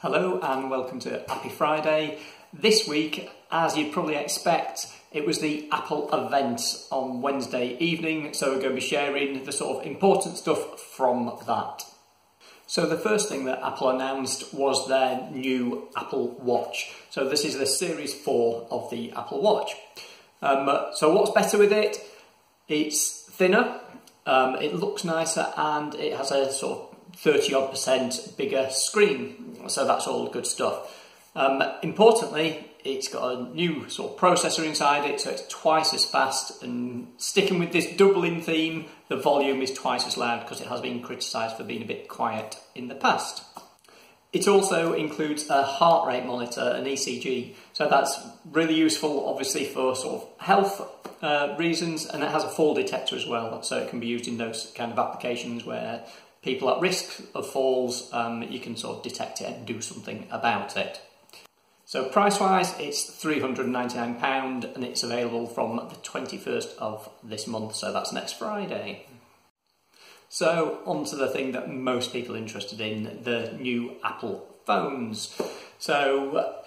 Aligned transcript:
Hello 0.00 0.38
and 0.40 0.70
welcome 0.70 1.00
to 1.00 1.24
Happy 1.26 1.48
Friday. 1.48 2.20
This 2.52 2.86
week, 2.86 3.28
as 3.50 3.76
you'd 3.76 3.92
probably 3.92 4.14
expect, 4.14 4.86
it 5.10 5.26
was 5.26 5.40
the 5.40 5.68
Apple 5.72 6.08
event 6.12 6.60
on 6.92 7.20
Wednesday 7.20 7.76
evening, 7.78 8.32
so 8.32 8.52
we're 8.52 8.60
going 8.60 8.68
to 8.68 8.74
be 8.76 8.80
sharing 8.80 9.42
the 9.42 9.50
sort 9.50 9.80
of 9.80 9.90
important 9.90 10.38
stuff 10.38 10.78
from 10.78 11.36
that. 11.48 11.82
So 12.68 12.86
the 12.86 12.96
first 12.96 13.28
thing 13.28 13.46
that 13.46 13.60
Apple 13.60 13.90
announced 13.90 14.54
was 14.54 14.86
their 14.86 15.28
new 15.32 15.88
Apple 15.96 16.28
Watch. 16.28 16.92
So 17.10 17.28
this 17.28 17.44
is 17.44 17.58
the 17.58 17.66
Series 17.66 18.14
4 18.14 18.68
of 18.70 18.88
the 18.90 19.10
Apple 19.16 19.42
Watch. 19.42 19.74
Um, 20.40 20.70
so 20.94 21.12
what's 21.12 21.32
better 21.32 21.58
with 21.58 21.72
it? 21.72 21.98
It's 22.68 23.22
thinner, 23.22 23.80
um, 24.26 24.54
it 24.62 24.76
looks 24.76 25.02
nicer, 25.02 25.52
and 25.56 25.92
it 25.96 26.16
has 26.16 26.30
a 26.30 26.52
sort 26.52 26.78
of 26.78 26.97
30 27.18 27.54
odd 27.54 27.70
percent 27.70 28.34
bigger 28.36 28.68
screen. 28.70 29.68
So 29.68 29.86
that's 29.86 30.06
all 30.06 30.28
good 30.28 30.46
stuff. 30.46 30.94
Um, 31.34 31.62
importantly, 31.82 32.64
it's 32.84 33.08
got 33.08 33.34
a 33.34 33.54
new 33.54 33.88
sort 33.88 34.12
of 34.12 34.18
processor 34.18 34.64
inside 34.64 35.08
it, 35.08 35.20
so 35.20 35.30
it's 35.30 35.46
twice 35.48 35.92
as 35.92 36.04
fast. 36.04 36.62
And 36.62 37.08
sticking 37.16 37.58
with 37.58 37.72
this 37.72 37.86
doubling 37.96 38.40
theme, 38.40 38.86
the 39.08 39.16
volume 39.16 39.62
is 39.62 39.72
twice 39.72 40.06
as 40.06 40.16
loud 40.16 40.40
because 40.40 40.60
it 40.60 40.68
has 40.68 40.80
been 40.80 41.02
criticised 41.02 41.56
for 41.56 41.64
being 41.64 41.82
a 41.82 41.86
bit 41.86 42.08
quiet 42.08 42.58
in 42.74 42.88
the 42.88 42.94
past. 42.94 43.42
It 44.32 44.46
also 44.46 44.92
includes 44.92 45.48
a 45.48 45.62
heart 45.62 46.06
rate 46.06 46.26
monitor, 46.26 46.60
an 46.60 46.84
ECG, 46.84 47.54
so 47.72 47.88
that's 47.88 48.18
really 48.50 48.74
useful, 48.74 49.26
obviously, 49.26 49.64
for 49.64 49.96
sort 49.96 50.22
of 50.22 50.28
health 50.38 50.82
uh, 51.22 51.54
reasons, 51.58 52.04
and 52.04 52.22
it 52.22 52.30
has 52.30 52.44
a 52.44 52.48
fall 52.48 52.74
detector 52.74 53.16
as 53.16 53.26
well, 53.26 53.62
so 53.62 53.78
it 53.78 53.88
can 53.88 54.00
be 54.00 54.06
used 54.06 54.28
in 54.28 54.36
those 54.36 54.70
kind 54.74 54.92
of 54.92 54.98
applications 54.98 55.64
where 55.64 56.04
people 56.42 56.68
at 56.70 56.80
risk 56.80 57.22
of 57.34 57.48
falls, 57.48 58.12
um, 58.12 58.42
you 58.42 58.60
can 58.60 58.76
sort 58.76 58.98
of 58.98 59.02
detect 59.02 59.40
it 59.40 59.46
and 59.46 59.66
do 59.66 59.80
something 59.80 60.26
about 60.30 60.76
it. 60.76 61.00
So 61.86 62.04
price 62.04 62.38
wise, 62.38 62.78
it's 62.78 63.10
£399 63.24 64.74
and 64.74 64.84
it's 64.84 65.02
available 65.02 65.46
from 65.46 65.76
the 65.76 65.96
21st 65.96 66.76
of 66.76 67.08
this 67.22 67.46
month, 67.46 67.76
so 67.76 67.94
that's 67.94 68.12
next 68.12 68.34
Friday. 68.34 69.06
So 70.28 70.80
on 70.84 71.04
to 71.06 71.16
the 71.16 71.28
thing 71.28 71.52
that 71.52 71.70
most 71.70 72.12
people 72.12 72.34
are 72.34 72.38
interested 72.38 72.80
in, 72.80 73.20
the 73.22 73.52
new 73.58 73.96
Apple 74.04 74.46
phones. 74.66 75.40
So 75.78 76.64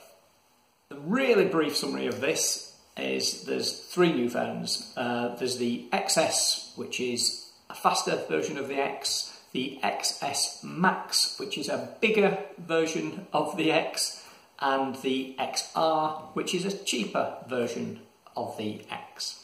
the 0.89 0.97
really 0.97 1.45
brief 1.45 1.77
summary 1.77 2.07
of 2.07 2.21
this 2.21 2.75
is 2.97 3.43
there's 3.43 3.71
three 3.71 4.11
new 4.11 4.29
phones. 4.29 4.93
Uh, 4.97 5.35
there's 5.35 5.57
the 5.57 5.87
XS, 5.93 6.77
which 6.77 6.99
is 6.99 7.51
a 7.69 7.75
faster 7.75 8.15
version 8.27 8.57
of 8.57 8.67
the 8.67 8.75
X, 8.75 9.39
the 9.53 9.79
XS 9.83 10.63
Max, 10.63 11.37
which 11.39 11.57
is 11.57 11.69
a 11.69 11.95
bigger 12.01 12.39
version 12.57 13.27
of 13.31 13.57
the 13.57 13.71
X, 13.71 14.25
and 14.59 14.95
the 14.97 15.35
XR, 15.39 16.33
which 16.33 16.53
is 16.53 16.65
a 16.65 16.77
cheaper 16.83 17.37
version 17.47 18.01
of 18.35 18.57
the 18.57 18.81
X. 18.89 19.43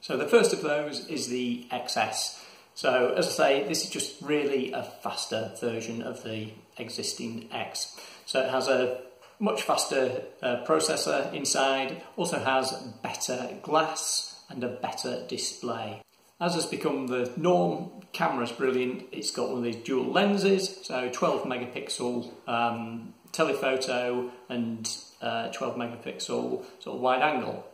So 0.00 0.16
the 0.16 0.28
first 0.28 0.52
of 0.52 0.62
those 0.62 1.08
is 1.08 1.28
the 1.28 1.66
XS. 1.70 2.40
So 2.76 3.14
as 3.16 3.26
I 3.26 3.30
say, 3.30 3.68
this 3.68 3.84
is 3.84 3.90
just 3.90 4.20
really 4.20 4.70
a 4.72 4.82
faster 4.82 5.50
version 5.58 6.02
of 6.02 6.22
the 6.22 6.50
existing 6.76 7.48
X. 7.50 7.98
So 8.26 8.42
it 8.42 8.50
has 8.50 8.68
a 8.68 9.00
much 9.40 9.62
faster 9.62 10.22
uh, 10.42 10.62
processor 10.66 11.32
inside, 11.32 12.02
also 12.18 12.38
has 12.38 12.72
better 13.02 13.56
glass 13.62 14.42
and 14.50 14.62
a 14.62 14.68
better 14.68 15.24
display. 15.26 16.02
As 16.38 16.54
has 16.54 16.66
become 16.66 17.06
the 17.06 17.32
norm, 17.38 17.90
camera's 18.12 18.52
brilliant. 18.52 19.04
It's 19.10 19.30
got 19.30 19.48
one 19.48 19.58
of 19.58 19.64
these 19.64 19.76
dual 19.76 20.12
lenses, 20.12 20.80
so 20.82 21.08
12 21.10 21.44
megapixel 21.44 22.30
um, 22.46 23.14
telephoto 23.32 24.30
and 24.50 24.86
uh, 25.22 25.48
12 25.48 25.76
megapixel 25.76 26.62
sort 26.78 26.96
of 26.96 27.00
wide 27.00 27.22
angle. 27.22 27.66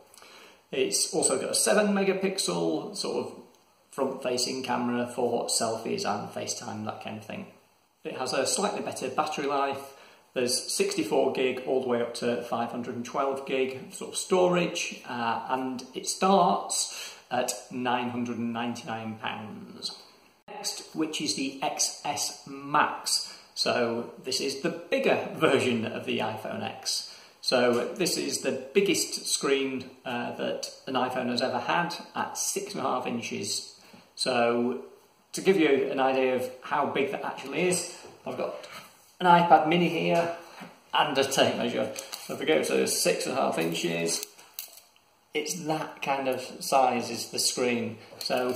It's 0.71 1.13
also 1.13 1.37
got 1.37 1.51
a 1.51 1.55
7 1.55 1.93
megapixel 1.93 2.95
sort 2.95 3.27
of 3.27 3.42
front 3.93 4.23
facing 4.23 4.63
camera 4.63 5.05
for 5.05 5.45
selfies 5.45 6.03
and 6.05 6.27
FaceTime, 6.29 6.85
that 6.85 7.03
kind 7.03 7.17
of 7.17 7.25
thing. 7.25 7.45
It 8.03 8.17
has 8.17 8.33
a 8.33 8.47
slightly 8.47 8.81
better 8.81 9.07
battery 9.09 9.45
life. 9.45 9.93
There's 10.33 10.73
64 10.73 11.33
gig 11.33 11.63
all 11.67 11.81
the 11.81 11.87
way 11.87 12.01
up 12.01 12.15
to 12.15 12.41
512 12.41 13.45
gig 13.45 13.93
sort 13.93 14.11
of 14.11 14.17
storage, 14.17 15.03
uh, 15.07 15.45
and 15.49 15.83
it 15.93 16.07
starts 16.07 17.15
at 17.29 17.53
£999. 17.71 19.91
Next, 20.47 20.95
which 20.95 21.21
is 21.21 21.35
the 21.35 21.59
XS 21.61 22.47
Max. 22.47 23.37
So 23.53 24.11
this 24.23 24.41
is 24.41 24.61
the 24.61 24.69
bigger 24.69 25.29
version 25.35 25.85
of 25.85 26.05
the 26.05 26.17
iPhone 26.19 26.63
X. 26.63 27.15
So 27.41 27.93
this 27.93 28.17
is 28.17 28.39
the 28.39 28.65
biggest 28.73 29.27
screen 29.27 29.91
uh, 30.05 30.35
that 30.37 30.71
an 30.87 30.95
iPhone 30.95 31.27
has 31.27 31.41
ever 31.41 31.59
had 31.59 31.93
at 32.15 32.37
six 32.37 32.73
and 32.73 32.83
a 32.83 32.87
half 32.87 33.05
inches. 33.05 33.73
So 34.15 34.81
to 35.33 35.41
give 35.41 35.57
you 35.57 35.91
an 35.91 35.99
idea 35.99 36.35
of 36.35 36.49
how 36.61 36.85
big 36.85 37.11
that 37.11 37.23
actually 37.23 37.67
is, 37.67 37.97
I've 38.25 38.37
got 38.37 38.55
an 39.19 39.27
iPad 39.27 39.67
mini 39.67 39.89
here 39.89 40.35
and 40.93 41.17
a 41.17 41.23
tape 41.23 41.57
measure. 41.57 41.91
So 42.25 42.33
if 42.33 42.39
we 42.39 42.45
go 42.45 42.63
to 42.63 42.87
six 42.87 43.25
and 43.25 43.37
a 43.37 43.41
half 43.41 43.57
inches, 43.57 44.25
it's 45.33 45.55
that 45.65 46.01
kind 46.01 46.27
of 46.27 46.41
size 46.59 47.09
is 47.09 47.29
the 47.29 47.39
screen. 47.39 47.97
So 48.19 48.55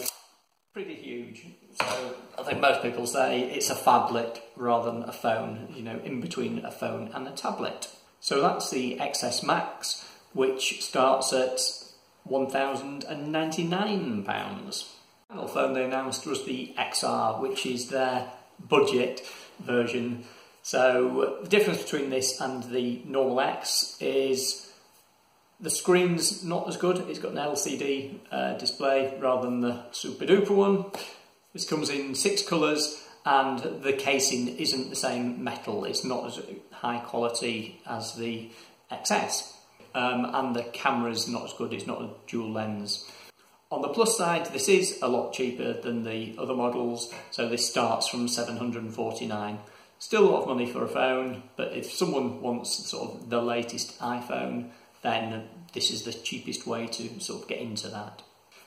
pretty 0.73 0.95
huge. 0.95 1.45
So 1.81 2.15
I 2.37 2.43
think 2.43 2.59
most 2.61 2.83
people 2.83 3.07
say 3.07 3.41
it's 3.41 3.71
a 3.71 3.75
phablet 3.75 4.39
rather 4.55 4.91
than 4.91 5.03
a 5.03 5.11
phone, 5.11 5.73
you 5.75 5.81
know, 5.81 5.99
in 6.03 6.21
between 6.21 6.63
a 6.63 6.71
phone 6.71 7.09
and 7.13 7.27
a 7.27 7.31
tablet. 7.31 7.89
So 8.19 8.41
that's 8.41 8.69
the 8.69 8.97
XS 8.99 9.43
Max, 9.43 10.05
which 10.33 10.83
starts 10.83 11.33
at 11.33 11.57
£1,099. 12.29 14.85
Final 15.29 15.47
phone 15.47 15.73
they 15.73 15.83
announced 15.83 16.25
was 16.25 16.45
the 16.45 16.73
XR, 16.77 17.41
which 17.41 17.65
is 17.65 17.89
their 17.89 18.31
budget 18.69 19.27
version. 19.59 20.23
So 20.63 21.39
the 21.43 21.49
difference 21.49 21.83
between 21.83 22.09
this 22.09 22.39
and 22.39 22.63
the 22.63 23.01
normal 23.05 23.41
X 23.41 23.97
is 23.99 24.71
the 25.59 25.69
screen's 25.69 26.45
not 26.45 26.69
as 26.69 26.77
good. 26.77 26.99
It's 27.09 27.19
got 27.19 27.33
an 27.33 27.39
LCD 27.39 28.19
uh, 28.31 28.53
display 28.53 29.17
rather 29.19 29.49
than 29.49 29.59
the 29.59 29.83
super 29.91 30.25
duper 30.25 30.51
one. 30.51 30.85
This 31.51 31.67
comes 31.67 31.89
in 31.89 32.15
six 32.15 32.41
colours 32.41 33.03
and 33.25 33.83
the 33.83 33.93
casing 33.93 34.47
isn't 34.57 34.89
the 34.89 34.95
same 34.95 35.43
metal. 35.43 35.83
It's 35.83 36.05
not 36.05 36.27
as 36.27 36.39
high 36.71 36.99
quality 36.99 37.81
as 37.85 38.15
the 38.15 38.49
XS. 38.91 39.55
Um, 39.93 40.23
and 40.33 40.55
the 40.55 40.63
camera's 40.63 41.27
not 41.27 41.43
as 41.43 41.53
good. 41.53 41.73
It's 41.73 41.87
not 41.87 42.01
a 42.01 42.11
dual 42.27 42.51
lens. 42.51 43.03
On 43.69 43.81
the 43.81 43.89
plus 43.89 44.17
side, 44.17 44.45
this 44.53 44.69
is 44.69 44.99
a 45.01 45.09
lot 45.09 45.33
cheaper 45.33 45.73
than 45.73 46.05
the 46.05 46.35
other 46.37 46.53
models. 46.53 47.13
So 47.31 47.49
this 47.49 47.69
starts 47.69 48.07
from 48.07 48.29
749. 48.29 49.59
Still 49.99 50.29
a 50.29 50.31
lot 50.31 50.43
of 50.43 50.47
money 50.47 50.65
for 50.65 50.83
a 50.83 50.87
phone, 50.87 51.43
but 51.57 51.73
if 51.73 51.91
someone 51.91 52.41
wants 52.41 52.87
sort 52.87 53.11
of 53.11 53.29
the 53.29 53.41
latest 53.41 53.99
iPhone, 53.99 54.69
then 55.01 55.49
this 55.73 55.91
is 55.91 56.03
the 56.03 56.13
cheapest 56.13 56.65
way 56.65 56.87
to 56.87 57.19
sort 57.19 57.41
of 57.41 57.49
get 57.49 57.59
into 57.59 57.89
that. 57.89 58.21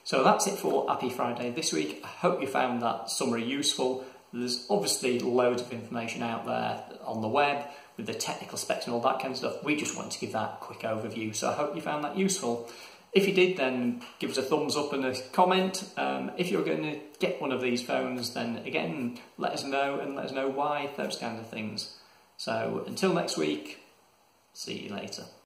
So 0.05 0.23
that's 0.23 0.47
it 0.47 0.59
for 0.59 0.87
Happy 0.89 1.09
Friday 1.09 1.51
this 1.51 1.73
week. 1.73 2.01
I 2.05 2.09
hope 2.09 2.43
you 2.43 2.47
found 2.47 2.83
that 2.83 3.09
summary 3.09 3.45
useful. 3.45 4.05
There's 4.35 4.67
obviously 4.69 5.19
loads 5.19 5.63
of 5.63 5.73
information 5.73 6.23
out 6.23 6.45
there 6.45 6.83
on 7.07 7.23
the 7.23 7.29
web 7.29 7.65
with 7.97 8.07
the 8.07 8.15
technical 8.15 8.59
specs 8.59 8.85
and 8.87 8.95
all 8.95 9.01
that 9.01 9.21
kind 9.21 9.33
of 9.33 9.39
stuff. 9.39 9.65
We 9.65 9.77
just 9.77 9.97
wanted 9.97 10.13
to 10.13 10.21
give 10.21 10.33
that 10.33 10.61
quick 10.61 10.81
overview, 10.81 11.35
so 11.35 11.49
I 11.49 11.55
hope 11.55 11.75
you 11.75 11.81
found 11.81 12.05
that 12.05 12.19
useful. 12.19 12.69
If 13.13 13.27
you 13.27 13.35
did, 13.35 13.57
then 13.57 14.03
give 14.19 14.31
us 14.31 14.37
a 14.37 14.43
thumbs 14.43 14.77
up 14.77 14.93
and 14.93 15.05
a 15.05 15.21
comment. 15.33 15.85
Um, 15.97 16.31
if 16.37 16.51
you're 16.51 16.65
going 16.65 16.83
to 16.83 17.01
get 17.19 17.41
one 17.41 17.51
of 17.51 17.61
these 17.61 17.83
phones, 17.83 18.35
then 18.35 18.59
again, 18.59 19.19
let 19.37 19.53
us 19.53 19.65
know 19.65 19.99
and 19.99 20.15
let 20.15 20.27
us 20.27 20.33
know 20.33 20.49
why, 20.49 20.91
those 20.97 21.17
kinds 21.17 21.41
of 21.41 21.49
things. 21.49 21.97
So 22.37 22.85
until 22.87 23.13
next 23.13 23.37
week, 23.37 23.81
see 24.53 24.85
you 24.85 24.95
later. 24.95 25.25